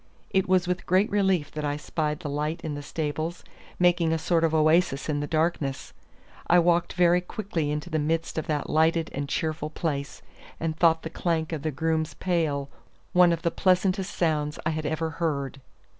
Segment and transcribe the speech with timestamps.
[0.31, 3.43] It was with great relief that I spied the light in the stables,
[3.77, 5.93] making a sort of oasis in the darkness.
[6.47, 10.23] I walked very quickly into the midst of that lighted and cheerful place,
[10.59, 12.71] and thought the clank of the groom's pail
[13.13, 15.61] one of the pleasantest sounds I had ever heard.